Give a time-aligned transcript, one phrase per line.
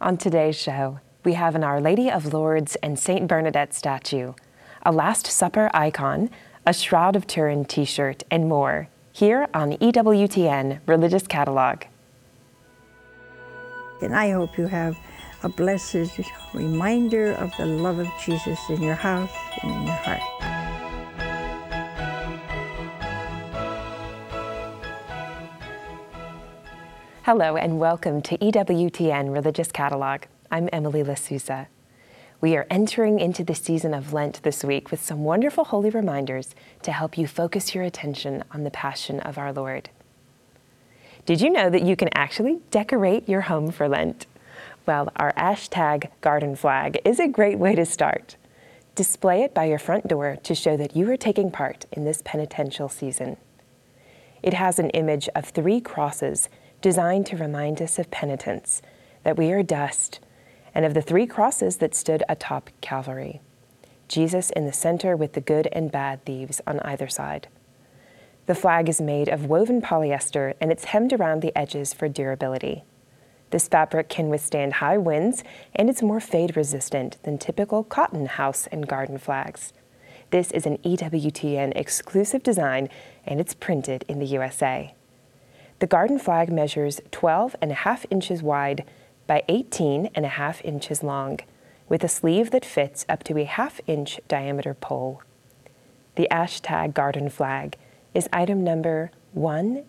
[0.00, 3.26] On today's show, we have an Our Lady of Lourdes and St.
[3.26, 4.34] Bernadette statue,
[4.84, 6.30] a Last Supper icon,
[6.64, 11.82] a Shroud of Turin t shirt, and more here on EWTN Religious Catalog.
[14.00, 14.96] And I hope you have
[15.42, 16.20] a blessed
[16.54, 19.32] reminder of the love of Jesus in your house
[19.64, 20.37] and in your heart.
[27.28, 30.22] Hello and welcome to EWTN Religious Catalog.
[30.50, 31.66] I'm Emily Lasusa.
[32.40, 36.54] We are entering into the season of Lent this week with some wonderful holy reminders
[36.84, 39.90] to help you focus your attention on the Passion of our Lord.
[41.26, 44.24] Did you know that you can actually decorate your home for Lent?
[44.86, 48.36] Well, our Ash Tag garden flag is a great way to start.
[48.94, 52.22] Display it by your front door to show that you are taking part in this
[52.24, 53.36] penitential season.
[54.42, 56.48] It has an image of three crosses
[56.80, 58.82] designed to remind us of penitence,
[59.24, 60.20] that we are dust,
[60.74, 63.40] and of the three crosses that stood atop Calvary
[64.08, 67.48] Jesus in the center with the good and bad thieves on either side.
[68.46, 72.84] The flag is made of woven polyester and it's hemmed around the edges for durability.
[73.50, 78.66] This fabric can withstand high winds and it's more fade resistant than typical cotton house
[78.72, 79.74] and garden flags.
[80.30, 82.88] This is an EWTN exclusive design
[83.26, 84.94] and it's printed in the USA.
[85.80, 88.84] The garden flag measures 12 and a half inches wide
[89.28, 91.38] by 18 and a half inches long,
[91.88, 95.22] with a sleeve that fits up to a half inch diameter pole.
[96.16, 97.76] The Ash Tag garden flag
[98.12, 99.84] is item number 1ASHT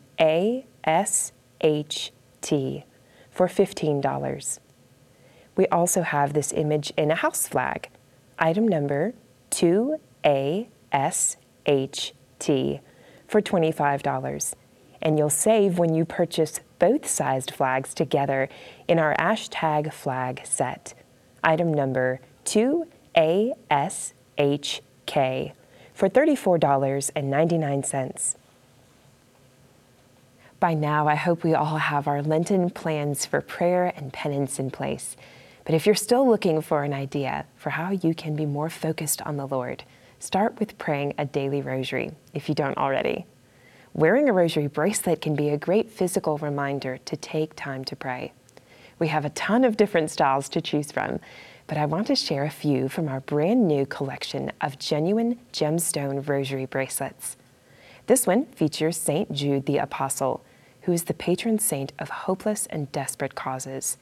[3.31, 4.59] for $15.
[5.55, 7.89] We also have this image in a house flag,
[8.37, 9.15] item number
[9.49, 9.97] 2ASHT
[13.27, 14.53] for $25
[15.02, 18.50] and you'll save when you purchase both sized flags together
[18.88, 20.94] in our Ash Tag flag set.
[21.44, 22.86] Item number 2ASHK
[25.94, 28.36] for $34.99.
[30.59, 34.71] By now, I hope we all have our Lenten plans for prayer and penance in
[34.71, 35.15] place.
[35.64, 39.21] But if you're still looking for an idea for how you can be more focused
[39.21, 39.83] on the Lord,
[40.20, 43.26] start with praying a daily rosary if you don't already.
[43.99, 48.32] Wearing a rosary bracelet can be a great physical reminder to take time to pray.
[48.98, 51.20] We have a ton of different styles to choose from,
[51.67, 56.26] but I want to share a few from our brand new collection of genuine gemstone
[56.26, 57.36] rosary bracelets.
[58.08, 59.33] This one features St.
[59.33, 60.45] Jude the Apostle,
[60.83, 63.98] who is the patron saint of hopeless and desperate causes.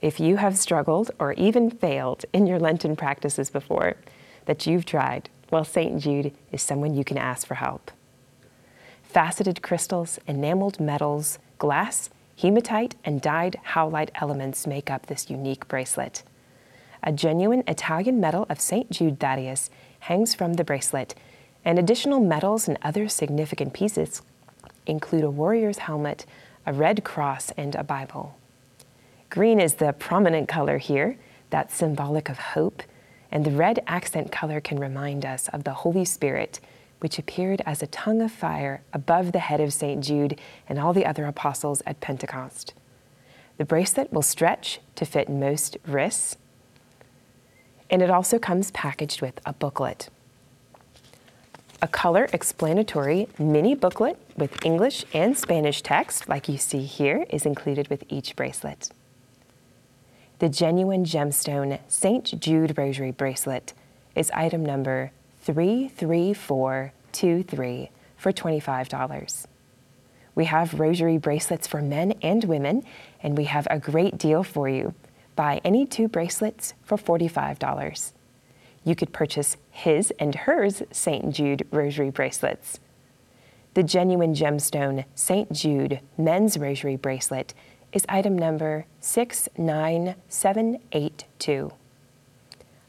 [0.00, 3.96] If you have struggled or even failed in your Lenten practices before,
[4.44, 6.00] that you've tried, well, St.
[6.00, 7.90] Jude is someone you can ask for help
[9.08, 16.22] faceted crystals, enameled metals, glass, hematite, and dyed howlite elements make up this unique bracelet.
[17.02, 18.90] A genuine Italian medal of St.
[18.90, 21.14] Jude Thaddeus hangs from the bracelet,
[21.64, 24.22] and additional medals and other significant pieces
[24.86, 26.26] include a warrior's helmet,
[26.66, 28.36] a red cross, and a Bible.
[29.30, 31.16] Green is the prominent color here,
[31.50, 32.82] that's symbolic of hope,
[33.30, 36.60] and the red accent color can remind us of the Holy Spirit
[37.00, 40.02] which appeared as a tongue of fire above the head of St.
[40.02, 42.74] Jude and all the other apostles at Pentecost.
[43.58, 46.36] The bracelet will stretch to fit most wrists,
[47.90, 50.08] and it also comes packaged with a booklet.
[51.82, 57.44] A color explanatory mini booklet with English and Spanish text, like you see here, is
[57.44, 58.90] included with each bracelet.
[60.38, 62.40] The genuine gemstone St.
[62.40, 63.72] Jude Rosary bracelet
[64.14, 65.12] is item number
[65.46, 69.46] 33423 for $25.
[70.34, 72.82] We have rosary bracelets for men and women,
[73.22, 74.92] and we have a great deal for you.
[75.36, 78.12] Buy any two bracelets for $45.
[78.84, 81.32] You could purchase his and hers St.
[81.32, 82.80] Jude rosary bracelets.
[83.74, 85.52] The genuine gemstone St.
[85.52, 87.54] Jude men's rosary bracelet
[87.92, 91.70] is item number 69782.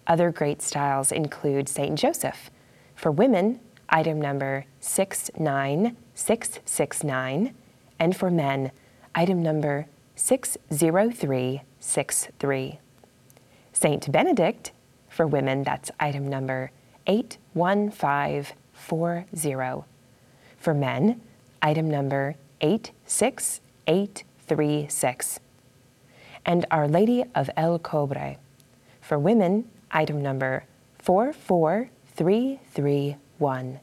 [0.07, 2.00] Other great styles include St.
[2.00, 2.50] Joseph.
[2.95, 3.59] For women,
[3.89, 7.54] item number 69669,
[8.00, 8.71] and for men,
[9.13, 12.80] item number 60363.
[13.74, 14.12] St.
[14.12, 14.71] Benedict,
[15.09, 16.71] for women, that's item number
[17.06, 19.83] 81540.
[20.57, 21.21] For men,
[21.62, 25.39] item number 86836.
[26.45, 28.38] And Our Lady of El Cobre.
[29.01, 30.65] For women, item number
[30.99, 33.79] 44331.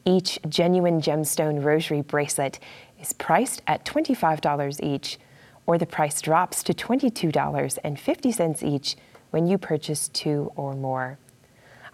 [0.04, 2.60] Each genuine gemstone rosary bracelet
[3.00, 5.18] is priced at $25 each,
[5.66, 8.96] or the price drops to $22.50 each
[9.30, 11.18] when you purchase two or more.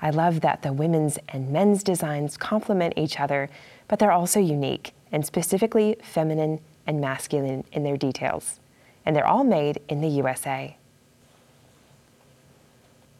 [0.02, 3.48] I love that the women's and men's designs complement each other,
[3.88, 8.58] but they're also unique and specifically feminine and masculine in their details.
[9.06, 10.76] And they're all made in the USA.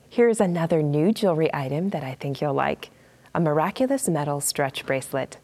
[0.08, 2.90] Here's another new jewelry item that I think you'll like
[3.34, 5.38] a miraculous medal stretch bracelet.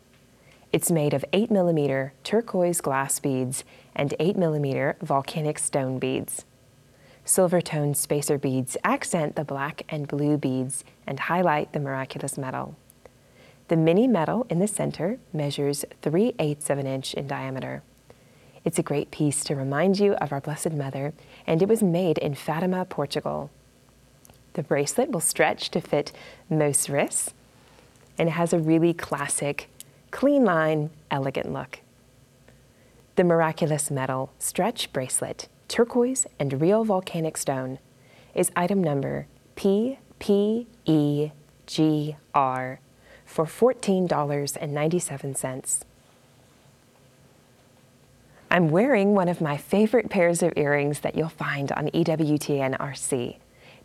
[0.73, 3.65] It's made of 8mm turquoise glass beads
[3.95, 6.45] and 8mm volcanic stone beads.
[7.25, 12.77] Silver toned spacer beads accent the black and blue beads and highlight the miraculous medal.
[13.69, 17.83] The mini medal in the center measures 3 eighths of an inch in diameter.
[18.65, 21.13] It's a great piece to remind you of our Blessed Mother,
[21.47, 23.51] and it was made in Fatima, Portugal.
[24.55, 26.13] The bracelet will stretch to fit
[26.49, 27.35] most wrists,
[28.17, 29.69] and it has a really classic,
[30.11, 31.81] clean line, elegant look.
[33.17, 37.81] The miraculous medal stretch bracelet, turquoise and real volcanic stone,
[38.35, 39.27] is item number
[39.57, 39.99] PPEGR
[43.29, 45.81] for $14.97.
[48.51, 53.37] I'm wearing one of my favorite pairs of earrings that you'll find on EWTN RC.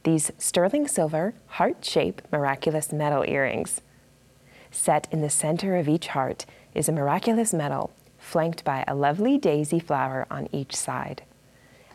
[0.04, 3.81] These sterling silver, heart shaped miraculous medal earrings.
[4.72, 9.38] Set in the center of each heart is a miraculous medal flanked by a lovely
[9.38, 11.24] daisy flower on each side.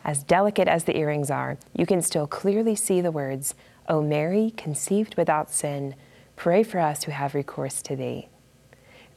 [0.05, 3.55] As delicate as the earrings are, you can still clearly see the words,
[3.87, 5.95] O Mary, conceived without sin,
[6.39, 8.29] pray for us who have recourse to thee.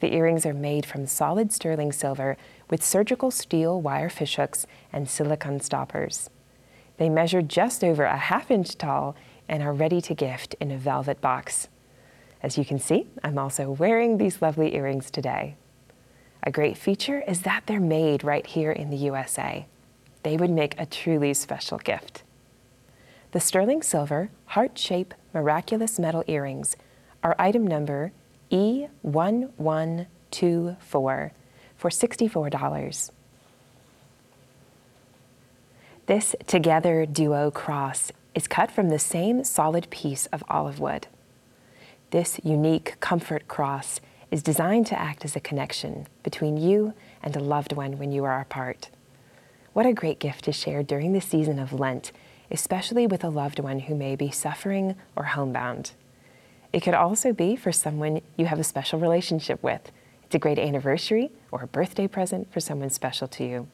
[0.00, 2.36] The earrings are made from solid sterling silver
[2.68, 6.30] with surgical steel wire fishhooks and silicone stoppers.
[6.96, 9.14] They measure just over a half inch tall
[9.48, 11.68] and are ready to gift in a velvet box.
[12.42, 15.54] As you can see, I'm also wearing these lovely earrings today.
[16.42, 19.66] A great feature is that they're made right here in the USA.
[20.24, 22.24] They would make a truly special gift.
[23.30, 26.76] The sterling silver, heart shaped, miraculous medal earrings
[27.22, 28.12] are item number
[28.50, 31.30] E1124
[31.76, 33.10] for $64.
[36.06, 41.06] This Together Duo cross is cut from the same solid piece of olive wood.
[42.10, 47.40] This unique comfort cross is designed to act as a connection between you and a
[47.40, 48.90] loved one when you are apart.
[49.72, 52.12] What a great gift to share during the season of Lent,
[52.50, 55.92] especially with a loved one who may be suffering or homebound.
[56.72, 59.92] It could also be for someone you have a special relationship with.
[60.24, 63.68] It's a great anniversary or a birthday present for someone special to you.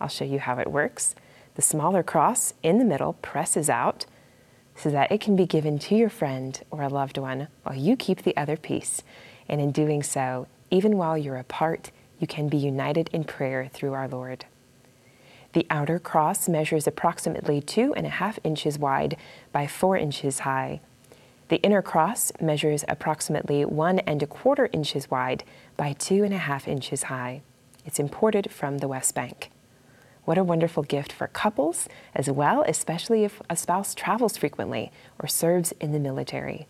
[0.00, 1.14] I'll show you how it works.
[1.54, 4.04] The smaller cross in the middle presses out
[4.74, 7.96] so that it can be given to your friend or a loved one while you
[7.96, 9.02] keep the other piece.
[9.48, 13.94] And in doing so, even while you're apart, you can be united in prayer through
[13.94, 14.44] our Lord.
[15.54, 19.16] The outer cross measures approximately two and a half inches wide
[19.52, 20.80] by four inches high.
[21.48, 25.44] The inner cross measures approximately one and a quarter inches wide
[25.76, 27.42] by two and a half inches high.
[27.84, 29.50] It's imported from the West Bank.
[30.24, 34.90] What a wonderful gift for couples as well, especially if a spouse travels frequently
[35.20, 36.66] or serves in the military.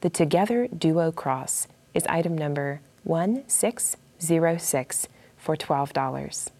[0.00, 6.50] The Together Duo Cross is item number 1606 for $12.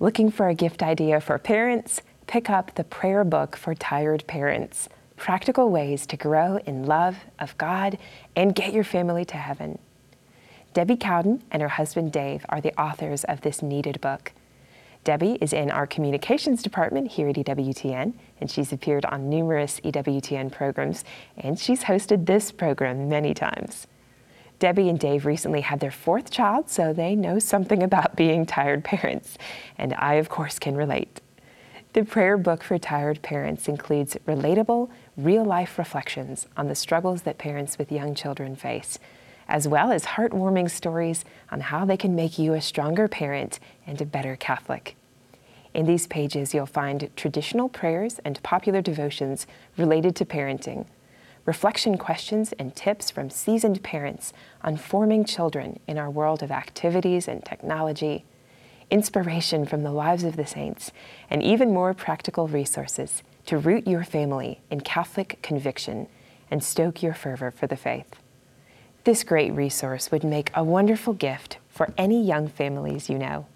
[0.00, 2.02] Looking for a gift idea for parents?
[2.26, 7.58] Pick up the Prayer Book for Tired Parents Practical Ways to Grow in Love of
[7.58, 7.98] God
[8.36, 9.78] and Get Your Family to Heaven.
[10.72, 14.32] Debbie Cowden and her husband Dave are the authors of this needed book.
[15.02, 20.52] Debbie is in our communications department here at EWTN, and she's appeared on numerous EWTN
[20.52, 21.04] programs,
[21.36, 23.88] and she's hosted this program many times.
[24.60, 28.84] Debbie and Dave recently had their fourth child, so they know something about being tired
[28.84, 29.36] parents,
[29.76, 31.20] and I, of course, can relate.
[31.92, 37.38] The prayer book for tired parents includes relatable, real life reflections on the struggles that
[37.38, 38.98] parents with young children face
[39.48, 44.00] as well as heartwarming stories on how they can make you a stronger parent and
[44.00, 44.94] a better Catholic.
[45.74, 50.86] In these pages, you'll find traditional prayers and popular devotions related to parenting,
[51.46, 57.26] reflection questions and tips from seasoned parents on forming children in our world of activities
[57.26, 58.24] and technology,
[58.90, 60.92] inspiration from the lives of the saints,
[61.30, 66.06] and even more practical resources to root your family in Catholic conviction
[66.50, 68.16] and stoke your fervor for the faith.
[69.04, 73.46] This great resource would make a wonderful gift for any young families you know.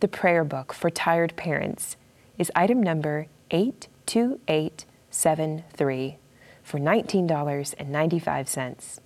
[0.00, 1.98] The prayer book for tired parents
[2.38, 6.18] is item number 82873
[6.62, 9.00] for $19.95.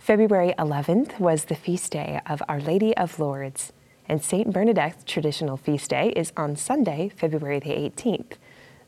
[0.00, 3.70] February 11th was the feast day of Our Lady of Lourdes,
[4.08, 4.50] and St.
[4.50, 8.38] Bernadette's traditional feast day is on Sunday, February the 18th.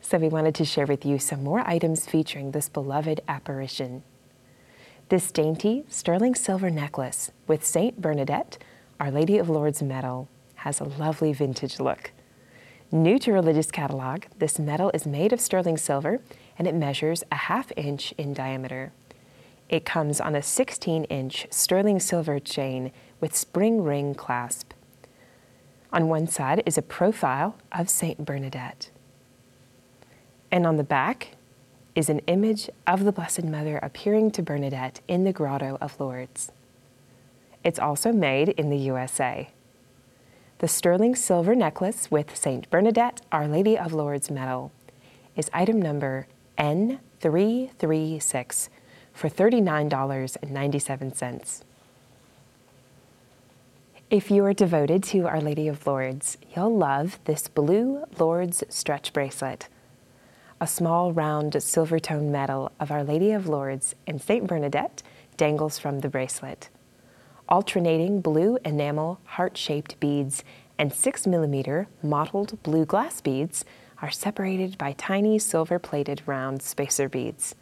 [0.01, 4.03] So we wanted to share with you some more items featuring this beloved apparition.
[5.11, 8.01] This dainty sterling silver necklace with St.
[8.01, 8.57] Bernadette,
[8.99, 12.11] Our Lady of Lourdes medal, has a lovely vintage look.
[12.91, 16.21] New to Religious Catalog, this medal is made of sterling silver
[16.59, 18.93] and it measures a half inch in diameter.
[19.73, 24.75] It comes on a 16 inch sterling silver chain with spring ring clasp.
[25.91, 28.23] On one side is a profile of St.
[28.23, 28.91] Bernadette.
[30.51, 31.37] And on the back
[31.95, 36.53] is an image of the Blessed Mother appearing to Bernadette in the Grotto of Lourdes.
[37.65, 39.49] It's also made in the USA.
[40.59, 42.69] The sterling silver necklace with St.
[42.69, 44.71] Bernadette, Our Lady of Lourdes medal
[45.35, 46.27] is item number
[46.59, 48.69] N336
[49.13, 51.63] for $39.97.
[54.11, 59.13] If you are devoted to Our Lady of Lourdes, you'll love this blue Lourdes stretch
[59.13, 59.69] bracelet.
[60.61, 64.47] A small round silver tone medal of Our Lady of Lourdes and St.
[64.47, 65.03] Bernadette
[65.37, 66.69] dangles from the bracelet
[67.53, 70.43] alternating blue enamel heart shaped beads
[70.79, 73.63] and 6 millimeter mottled blue glass beads
[74.01, 77.55] are separated by tiny silver plated round spacer beads.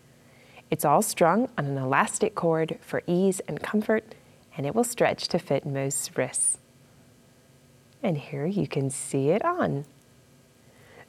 [0.71, 4.15] It's all strung on an elastic cord for ease and comfort,
[4.57, 6.59] and it will stretch to fit most wrists.
[8.03, 9.85] And here you can see it on.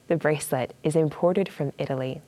[0.08, 2.22] The bracelet is imported from Italy.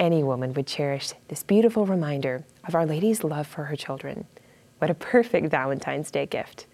[0.00, 4.24] Any woman would cherish this beautiful reminder of Our Lady's love for her children.
[4.78, 6.66] What a perfect Valentine's Day gift.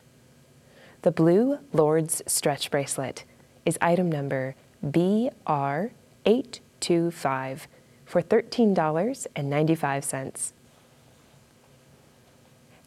[1.02, 3.24] The blue Lourdes stretch bracelet
[3.66, 7.66] is item number BR825
[8.12, 10.52] for $13.95.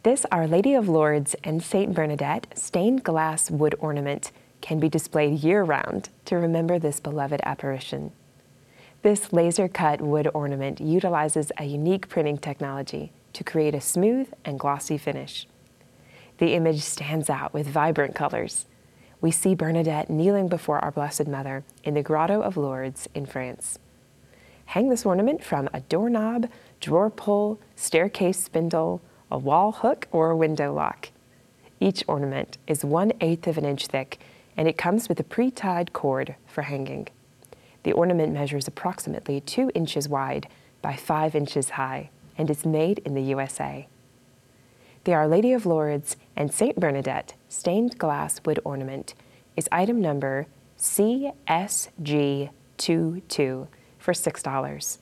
[0.04, 1.96] This Our Lady of Lourdes and St.
[1.96, 8.12] Bernadette stained glass wood ornament can be displayed year round to remember this beloved apparition.
[9.02, 14.60] This laser cut wood ornament utilizes a unique printing technology to create a smooth and
[14.60, 15.48] glossy finish.
[16.38, 18.68] The image stands out with vibrant colors.
[19.22, 23.80] We see Bernadette kneeling before our Blessed Mother in the Grotto of Lourdes in France.
[24.66, 30.38] Hang this ornament from a doorknob, drawer pull, staircase spindle, a wall hook, or a
[30.38, 31.10] window lock.
[31.80, 34.20] Each ornament is one eighth of an inch thick,
[34.58, 37.08] and it comes with a pre-tied cord for hanging.
[37.84, 40.48] The ornament measures approximately two inches wide
[40.82, 43.88] by five inches high and is made in the USA.
[45.04, 46.80] The Our Lady of Lourdes and St.
[46.80, 49.14] Bernadette stained glass wood ornament
[49.56, 50.48] is item number
[50.80, 53.68] CSG22
[54.06, 54.98] for $6.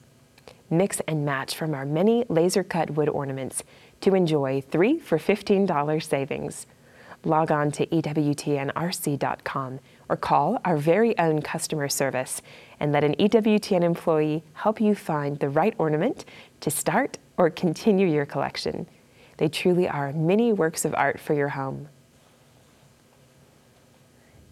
[0.69, 3.63] Mix and match from our many laser cut wood ornaments
[3.99, 6.65] to enjoy three for $15 savings.
[7.25, 9.79] Log on to EWTNRC.com
[10.09, 12.41] or call our very own customer service
[12.79, 16.25] and let an EWTN employee help you find the right ornament
[16.61, 18.87] to start or continue your collection.
[19.37, 21.89] They truly are mini works of art for your home.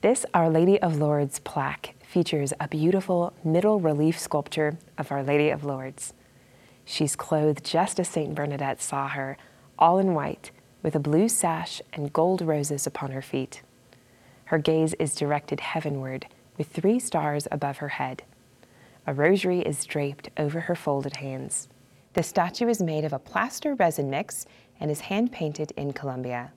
[0.01, 5.49] This Our Lady of Lourdes plaque features a beautiful middle relief sculpture of Our Lady
[5.49, 6.13] of Lourdes.
[6.83, 8.35] She's clothed just as St.
[8.35, 9.37] Bernadette saw her,
[9.79, 10.51] all in white,
[10.83, 13.61] with a blue sash and gold roses upon her feet.
[14.43, 16.25] Her gaze is directed heavenward,
[16.57, 18.23] with three stars above her head.
[19.07, 21.69] A rosary is draped over her folded hands.
[22.11, 24.45] The statue is made of a plaster resin mix
[24.81, 26.51] and is hand painted in Colombia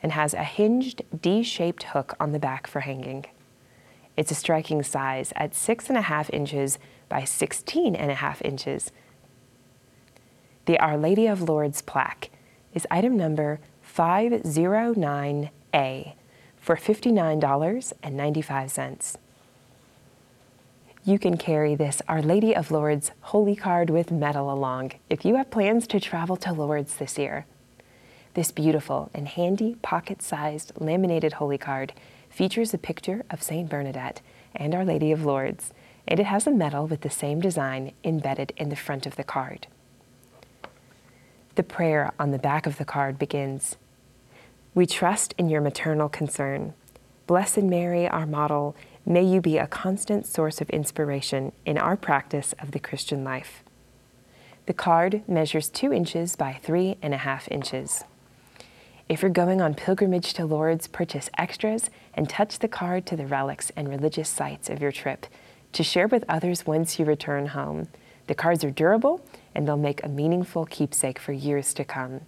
[0.00, 3.26] and has a hinged D-shaped hook on the back for hanging.
[4.16, 8.42] It's a striking size at six and a half inches by 16 and a half
[8.42, 8.90] inches.
[10.64, 12.30] The Our Lady of Lourdes plaque
[12.74, 16.14] is item number 509A
[16.56, 19.18] for $59.95
[21.06, 25.36] you can carry this Our Lady of Lourdes Holy Card with medal along if you
[25.36, 27.46] have plans to travel to Lourdes this year.
[28.34, 31.92] This beautiful and handy pocket-sized laminated Holy Card
[32.36, 33.66] features a picture of St.
[33.66, 34.20] Bernadette
[34.54, 35.72] and Our Lady of Lourdes,
[36.06, 39.24] and it has a medal with the same design embedded in the front of the
[39.24, 39.66] card.
[41.54, 43.76] The prayer on the back of the card begins,
[44.74, 46.74] We trust in your maternal concern.
[47.26, 48.76] Blessed Mary, our model,
[49.06, 53.64] May you be a constant source of inspiration in our practice of the Christian life.
[54.66, 58.04] The card measures two inches by three and a half inches.
[59.08, 63.26] If you're going on pilgrimage to Lourdes, purchase extras and touch the card to the
[63.26, 65.26] relics and religious sites of your trip
[65.74, 67.88] to share with others once you return home
[68.26, 72.22] The cards are durable and they'll make a meaningful keepsake for years to come.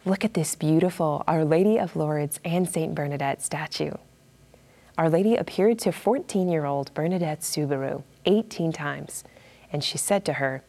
[0.06, 2.94] Look at this beautiful Our Lady of Lourdes and St.
[2.94, 3.92] Bernadette statue.
[4.96, 9.24] Our Lady appeared to 14 year old Bernadette Soubirous 18 times,
[9.72, 10.62] and she said to her,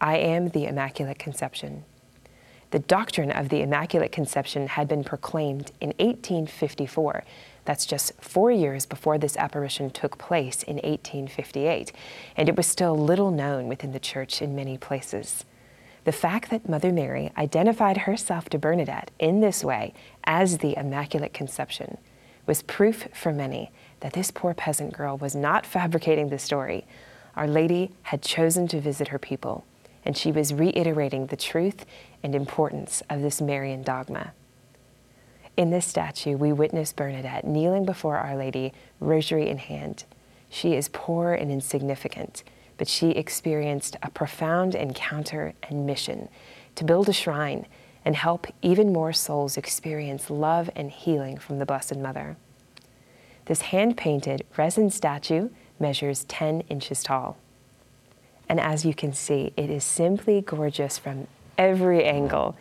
[0.00, 1.84] I am the Immaculate Conception.
[2.72, 7.22] The doctrine of the Immaculate Conception had been proclaimed in 1854.
[7.64, 11.92] That's just four years before this apparition took place in 1858,
[12.36, 15.44] and it was still little known within the Church in many places.
[16.04, 21.32] The fact that Mother Mary identified herself to Bernadette in this way as the Immaculate
[21.32, 21.98] Conception
[22.46, 23.70] was proof for many
[24.00, 26.86] that this poor peasant girl was not fabricating the story.
[27.36, 29.64] Our Lady had chosen to visit her people,
[30.04, 31.84] and she was reiterating the truth
[32.22, 34.32] and importance of this Marian dogma.
[35.56, 40.04] In this statue, we witness Bernadette kneeling before Our Lady, rosary in hand.
[40.48, 42.42] She is poor and insignificant
[42.80, 46.30] but she experienced a profound encounter and mission
[46.74, 47.66] to build a shrine
[48.04, 52.36] and help even more souls experience love and healing from the Blessed Mother.
[53.46, 57.36] This hand painted resin statue measures 10 inches tall.
[58.48, 61.26] And as you can see, it is simply gorgeous from
[61.56, 62.56] every angle.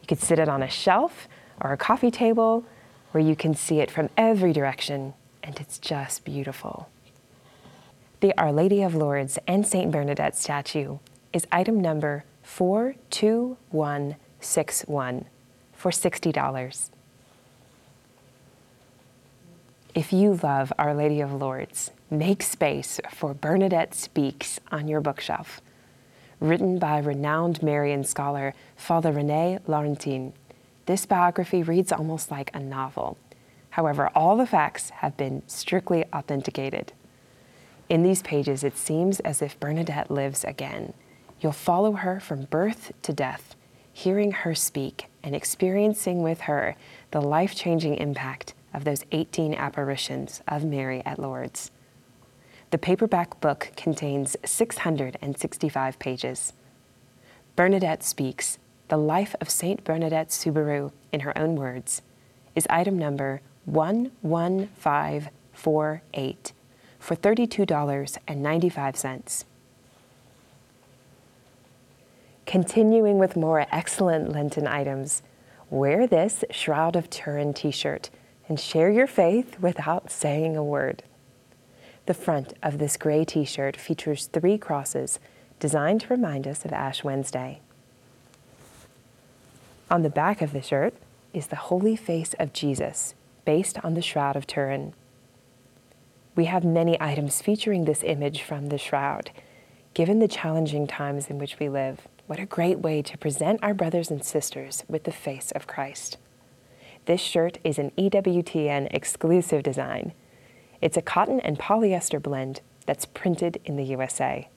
[0.00, 1.28] You could sit it on a shelf
[1.60, 2.64] or a coffee table
[3.12, 6.88] where you can see it from every direction, and it's just beautiful.
[8.20, 9.90] The Our Lady of Lourdes and St.
[9.90, 10.98] Bernadette statue
[11.32, 12.24] is item number
[14.44, 15.24] 42161
[15.72, 16.90] for $60.
[19.94, 25.60] If you love Our Lady of Lourdes, make space for Bernadette Speaks on your bookshelf.
[26.40, 30.32] Written by renowned Marian scholar Father Rene Laurentin,
[30.86, 33.16] this biography reads almost like a novel.
[33.70, 36.92] However, all the facts have been strictly authenticated.
[37.88, 40.92] In these pages, it seems as if Bernadette lives again.
[41.40, 43.56] You'll follow her from birth to death,
[43.94, 46.76] hearing her speak and experiencing with her
[47.12, 51.70] the life changing impact of those 18 apparitions of Mary at Lourdes.
[52.70, 56.52] The paperback book contains 665 pages.
[57.54, 59.84] Bernadette Speaks, The Life of St.
[59.84, 62.02] Bernadette Soubirous in her own words,
[62.56, 66.52] is item number 11548
[66.98, 69.44] for $32.95.
[72.46, 75.22] Continuing with more excellent Lenten items,
[75.70, 78.10] wear this Shroud of Turin t shirt
[78.48, 81.02] and share your faith without saying a word.
[82.06, 85.18] The front of this gray t shirt features three crosses
[85.58, 87.60] designed to remind us of Ash Wednesday.
[89.90, 90.94] On the back of the shirt
[91.32, 94.92] is the holy face of Jesus, based on the Shroud of Turin.
[96.36, 99.30] We have many items featuring this image from the shroud.
[99.94, 103.74] Given the challenging times in which we live, what a great way to present our
[103.74, 106.16] brothers and sisters with the face of Christ.
[107.04, 110.14] This shirt is an EWTN exclusive design.
[110.80, 114.48] It's a cotton and polyester blend that's printed in the USA.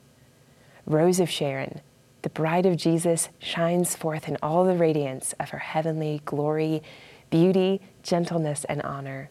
[0.87, 1.83] Rose of Sharon,
[2.23, 6.83] the bride of Jesus, shines forth in all the radiance of her heavenly glory,
[7.31, 9.31] beauty, gentleness, and honor.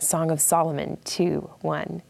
[0.00, 2.02] Song of Solomon 2 1.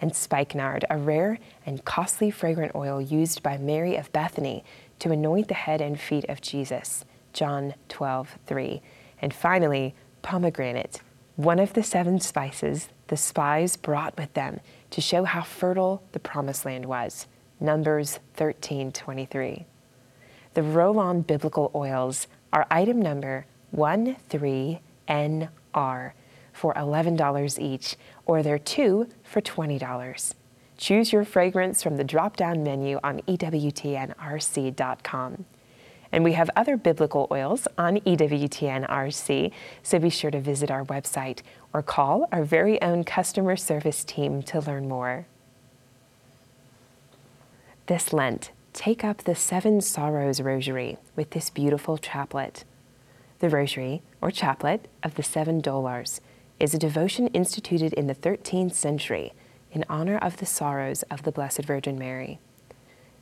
[0.00, 4.64] And spikenard, a rare and costly fragrant oil used by Mary of Bethany
[5.00, 7.04] to anoint the head and feet of Jesus.
[7.32, 8.80] John 12 3.
[9.20, 11.02] And finally, pomegranate,
[11.36, 14.60] one of the seven spices the spies brought with them
[14.90, 17.26] to show how fertile the promised land was.
[17.58, 19.66] Numbers 13:23.
[20.54, 26.12] The roll-on biblical oils are item number 13NR
[26.60, 27.96] for $11 each,
[28.26, 30.34] or they're two for $20.
[30.76, 34.14] Choose your fragrance from the drop-down menu on EWTNRC.com.
[36.12, 41.40] And we have other biblical oils on EWTNRC, so be sure to visit our website
[41.72, 45.24] or call our very own customer service team to learn more.
[47.86, 52.64] This Lent, take up the Seven Sorrows Rosary with this beautiful chaplet.
[53.38, 56.20] The Rosary, or Chaplet, of the Seven Dolors
[56.60, 59.32] is a devotion instituted in the 13th century
[59.72, 62.38] in honor of the sorrows of the Blessed Virgin Mary.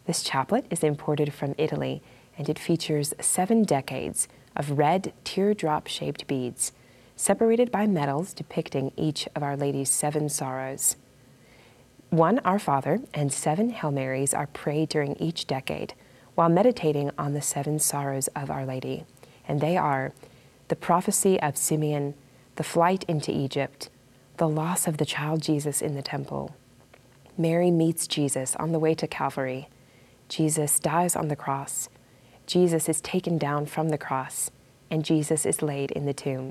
[0.06, 2.02] This chaplet is imported from Italy
[2.36, 6.72] and it features seven decades of red teardrop shaped beads,
[7.14, 10.96] separated by medals depicting each of Our Lady's seven sorrows.
[12.10, 15.94] One Our Father and seven Hail Marys are prayed during each decade
[16.34, 19.04] while meditating on the seven sorrows of Our Lady,
[19.46, 20.12] and they are
[20.68, 22.14] the prophecy of Simeon,
[22.58, 23.88] the flight into Egypt,
[24.36, 26.56] the loss of the child Jesus in the temple.
[27.36, 29.68] Mary meets Jesus on the way to Calvary.
[30.28, 31.88] Jesus dies on the cross.
[32.48, 34.50] Jesus is taken down from the cross,
[34.90, 36.50] and Jesus is laid in the tomb.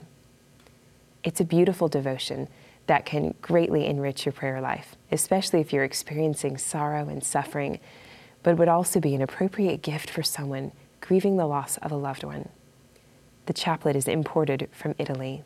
[1.25, 2.47] It's a beautiful devotion
[2.85, 7.81] that can greatly enrich your prayer life, especially if you're experiencing sorrow and suffering,
[8.43, 12.23] but would also be an appropriate gift for someone grieving the loss of a loved
[12.23, 12.47] one.
[13.47, 15.43] The chaplet is imported from Italy.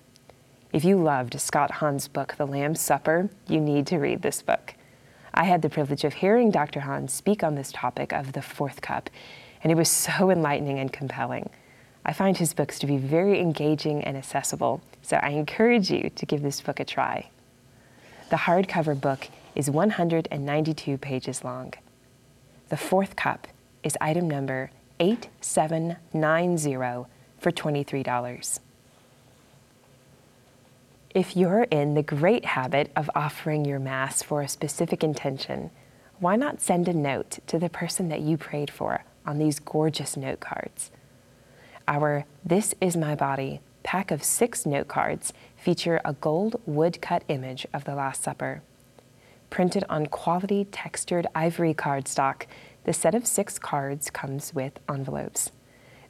[0.74, 4.74] If you loved Scott Hahn's book, The Lamb's Supper, you need to read this book.
[5.36, 6.80] I had the privilege of hearing Dr.
[6.80, 9.12] Hahn speak on this topic of the fourth cup,
[9.62, 11.52] and it was so enlightening and compelling.
[12.04, 16.26] I find his books to be very engaging and accessible, so I encourage you to
[16.26, 17.30] give this book a try.
[18.32, 21.76] The hardcover book is 192 pages long.
[22.70, 23.50] The fourth cup
[23.84, 28.60] is item number 8790 for $23.
[31.14, 35.70] If you're in the great habit of offering your Mass for a specific intention,
[36.20, 40.16] why not send a note to the person that you prayed for on these gorgeous
[40.16, 40.90] note cards?
[41.86, 43.60] Our This Is My Body
[43.92, 48.62] pack of six note cards feature a gold woodcut image of the Last Supper.
[49.50, 52.44] Printed on quality textured ivory cardstock,
[52.86, 55.52] the set of six cards comes with envelopes.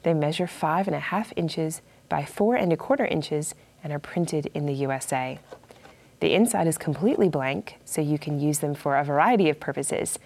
[0.04, 3.98] They measure five and a half inches by four and a quarter inches and are
[3.98, 5.40] printed in the USA.
[6.20, 10.20] The inside is completely blank, so you can use them for a variety of purposes.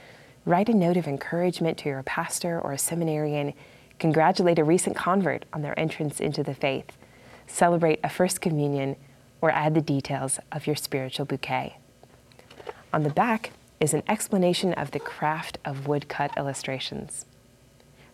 [0.43, 3.53] Write a note of encouragement to your pastor or a seminarian,
[3.97, 6.91] congratulate a recent convert on their entrance into the faith,
[7.47, 8.95] celebrate a First Communion,
[9.41, 11.77] or add the details of your spiritual bouquet.
[12.93, 17.25] On the back is an explanation of the craft of woodcut illustrations.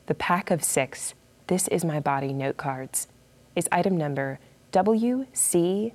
[0.07, 1.13] The pack of six,
[1.47, 3.07] This Is My Body note cards,
[3.55, 4.39] is item number
[4.71, 5.93] WC8X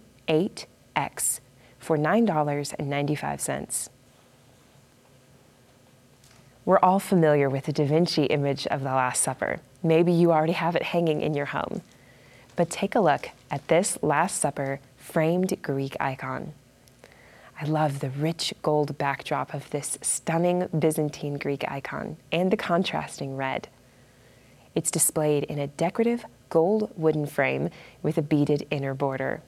[1.78, 3.88] for $9.95.
[6.64, 9.60] We're all familiar with the Da Vinci image of the Last Supper.
[9.82, 11.82] Maybe you already have it hanging in your home.
[12.56, 16.54] But take a look at this Last Supper framed Greek icon.
[17.60, 23.36] I love the rich gold backdrop of this stunning Byzantine Greek icon and the contrasting
[23.36, 23.68] red.
[24.74, 27.70] It's displayed in a decorative gold wooden frame
[28.02, 29.42] with a beaded inner border.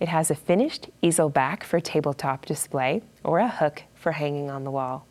[0.00, 4.64] It has a finished easel back for tabletop display or a hook for hanging on
[4.64, 5.06] the wall.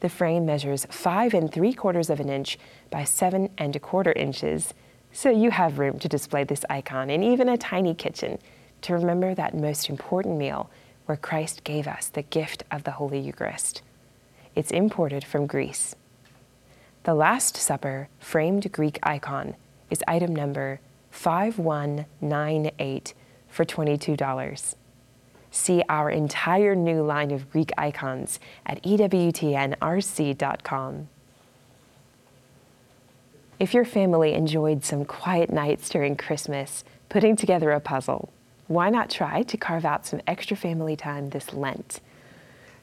[0.00, 2.58] The frame measures five and three quarters of an inch
[2.90, 4.72] by seven and a quarter inches,
[5.12, 8.38] so you have room to display this icon in even a tiny kitchen
[8.82, 10.70] to remember that most important meal
[11.06, 13.82] where Christ gave us the gift of the Holy Eucharist.
[14.54, 15.96] It's imported from Greece.
[17.04, 19.54] The Last Supper framed Greek icon
[19.90, 23.14] is item number 5198
[23.48, 24.74] for $22.
[25.50, 31.08] See our entire new line of Greek icons at EWTNRC.com.
[33.60, 38.32] If your family enjoyed some quiet nights during Christmas putting together a puzzle,
[38.68, 42.00] why not try to carve out some extra family time this Lent?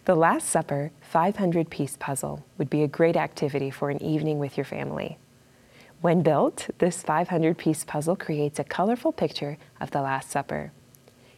[0.04, 4.58] The Last Supper 500 piece puzzle would be a great activity for an evening with
[4.58, 5.18] your family.
[6.02, 10.74] When built, this 500 piece puzzle creates a colorful picture of the Last Supper.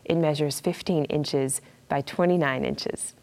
[0.03, 3.13] It measures 15 inches by 29 inches.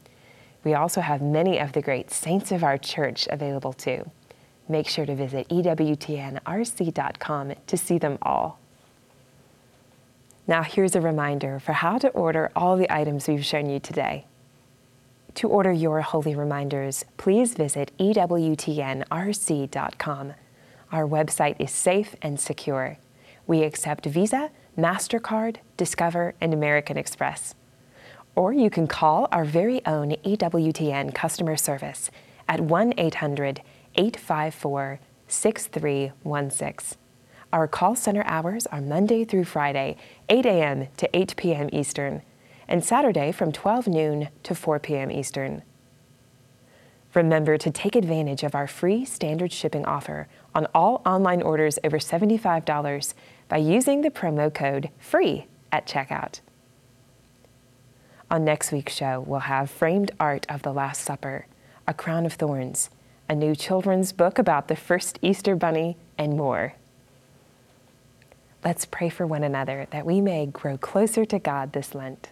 [0.64, 4.12] We also have many of the great saints of our church available too.
[4.68, 8.60] Make sure to visit EWTNRC.com to see them all.
[10.46, 14.26] Now, here's a reminder for how to order all the items we've shown you today.
[15.38, 19.06] To order your holy reminders, please visit EWTNRC.com.
[20.92, 22.98] Our website is safe and secure.
[23.46, 27.54] We accept Visa, MasterCard, Discover, and American Express.
[28.34, 32.10] Or you can call our very own EWTN customer service
[32.50, 33.62] at 1 800
[33.94, 36.98] 854 6316.
[37.54, 39.98] Our call center hours are Monday through Friday,
[40.30, 40.88] 8 a.m.
[40.98, 41.70] to 8 p.m.
[41.72, 42.24] Eastern,
[42.68, 45.12] and Saturday from 12 noon to 4 p.m.
[45.12, 45.64] Eastern.
[47.14, 51.98] Remember to take advantage of our free standard shipping offer on all online orders over
[51.98, 53.14] $75
[53.48, 56.42] by using the promo code FREE at checkout.
[58.30, 61.48] On next week's show, we'll have Framed Art of the Last Supper,
[61.88, 62.90] A Crown of Thorns,
[63.30, 66.74] a new children's book about the first Easter bunny, and more.
[68.66, 72.32] Let's pray for one another that we may grow closer to God this Lent.